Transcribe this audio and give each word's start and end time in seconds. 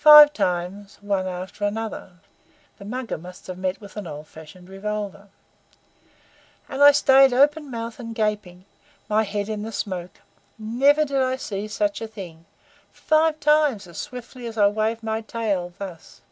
Five 0.00 0.32
times, 0.32 0.98
one 1.02 1.28
after 1.28 1.64
another" 1.64 2.14
(the 2.78 2.84
Mugger 2.84 3.16
must 3.16 3.46
have 3.46 3.56
met 3.58 3.80
with 3.80 3.96
an 3.96 4.08
old 4.08 4.26
fashioned 4.26 4.68
revolver); 4.68 5.28
"and 6.68 6.82
I 6.82 6.90
stayed 6.90 7.32
open 7.32 7.70
mouthed 7.70 8.00
and 8.00 8.12
gaping, 8.12 8.64
my 9.08 9.22
head 9.22 9.48
in 9.48 9.62
the 9.62 9.70
smoke. 9.70 10.20
Never 10.58 11.04
did 11.04 11.22
I 11.22 11.36
see 11.36 11.68
such 11.68 12.00
a 12.00 12.08
thing. 12.08 12.44
Five 12.90 13.38
times, 13.38 13.86
as 13.86 13.98
swiftly 13.98 14.48
as 14.48 14.58
I 14.58 14.66
wave 14.66 15.00
my 15.00 15.20
tail 15.20 15.72
thus!" 15.78 16.22